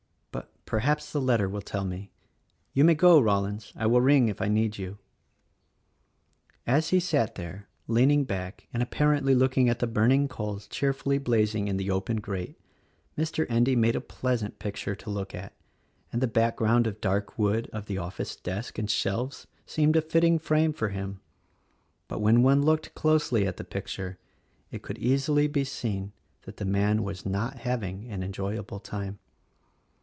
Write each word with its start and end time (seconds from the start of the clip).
But 0.73 0.77
perhaps 0.79 1.11
the 1.11 1.19
letter 1.19 1.49
will 1.49 1.61
tell 1.61 1.83
me. 1.83 2.11
You 2.71 2.85
may 2.85 2.95
go, 2.95 3.19
Rollins, 3.19 3.73
I 3.75 3.85
will 3.87 3.99
ring 3.99 4.29
if 4.29 4.41
I 4.41 4.47
need 4.47 4.77
you." 4.77 4.99
As 6.65 6.91
he 6.91 6.99
sat 7.01 7.35
there— 7.35 7.67
leaning 7.89 8.23
back 8.23 8.69
and 8.73 8.81
apparently 8.81 9.35
looking 9.35 9.67
at 9.67 9.79
the 9.79 9.87
burning 9.87 10.29
coals 10.29 10.67
cheerfully 10.69 11.17
blazing 11.17 11.67
in 11.67 11.75
the 11.75 11.91
open 11.91 12.21
grate,— 12.21 12.57
Mr. 13.17 13.45
Endy 13.49 13.75
made 13.75 13.97
a 13.97 13.99
pleasant 13.99 14.59
picture 14.59 14.95
to 14.95 15.09
look 15.09 15.35
at, 15.35 15.51
and 16.13 16.21
the 16.21 16.27
background 16.27 16.87
of 16.87 17.01
dark 17.01 17.37
wood 17.37 17.69
of 17.73 17.87
the 17.87 17.97
office 17.97 18.37
desk 18.37 18.79
and 18.79 18.89
shelves 18.89 19.45
seemed 19.65 19.97
a 19.97 20.01
fitting 20.01 20.39
frame 20.39 20.71
for 20.71 20.87
him; 20.87 21.19
but 22.07 22.21
when 22.21 22.43
one 22.43 22.61
looked 22.61 22.95
closely 22.95 23.45
at 23.45 23.57
the 23.57 23.65
picture 23.65 24.17
it 24.71 24.81
could 24.83 24.99
easily 24.99 25.49
be 25.49 25.65
seen 25.65 26.13
that 26.43 26.55
the 26.55 26.63
man 26.63 27.03
was 27.03 27.25
not 27.25 27.57
having 27.57 28.09
an 28.09 28.23
enjoyable 28.23 28.79
time. 28.79 29.19